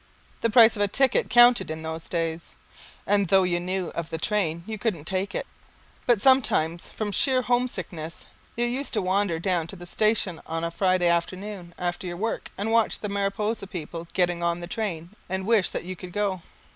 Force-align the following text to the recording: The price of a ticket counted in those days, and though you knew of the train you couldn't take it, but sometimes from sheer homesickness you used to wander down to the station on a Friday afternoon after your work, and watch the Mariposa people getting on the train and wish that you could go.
The 0.41 0.49
price 0.49 0.75
of 0.75 0.81
a 0.81 0.87
ticket 0.87 1.29
counted 1.29 1.69
in 1.69 1.83
those 1.83 2.09
days, 2.09 2.55
and 3.05 3.27
though 3.27 3.43
you 3.43 3.59
knew 3.59 3.89
of 3.89 4.09
the 4.09 4.17
train 4.17 4.63
you 4.65 4.79
couldn't 4.79 5.05
take 5.05 5.35
it, 5.35 5.45
but 6.07 6.19
sometimes 6.19 6.89
from 6.89 7.11
sheer 7.11 7.43
homesickness 7.43 8.25
you 8.55 8.65
used 8.65 8.95
to 8.95 9.01
wander 9.03 9.37
down 9.37 9.67
to 9.67 9.75
the 9.75 9.85
station 9.85 10.41
on 10.47 10.63
a 10.63 10.71
Friday 10.71 11.07
afternoon 11.07 11.75
after 11.77 12.07
your 12.07 12.17
work, 12.17 12.49
and 12.57 12.71
watch 12.71 12.97
the 12.97 13.09
Mariposa 13.09 13.67
people 13.67 14.07
getting 14.15 14.41
on 14.41 14.59
the 14.59 14.65
train 14.65 15.11
and 15.29 15.45
wish 15.45 15.69
that 15.69 15.83
you 15.83 15.95
could 15.95 16.13
go. 16.13 16.41